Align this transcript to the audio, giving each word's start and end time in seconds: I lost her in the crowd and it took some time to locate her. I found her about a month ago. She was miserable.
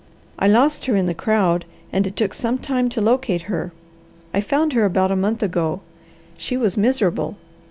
I 0.39 0.47
lost 0.47 0.87
her 0.87 0.95
in 0.95 1.05
the 1.05 1.13
crowd 1.13 1.63
and 1.93 2.07
it 2.07 2.15
took 2.15 2.33
some 2.33 2.57
time 2.57 2.89
to 2.89 3.01
locate 3.01 3.43
her. 3.43 3.71
I 4.33 4.41
found 4.41 4.73
her 4.73 4.83
about 4.83 5.11
a 5.11 5.15
month 5.15 5.43
ago. 5.43 5.81
She 6.37 6.57
was 6.57 6.75
miserable. 6.75 7.37